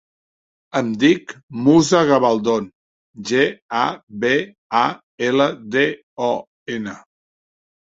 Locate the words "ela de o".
5.31-6.37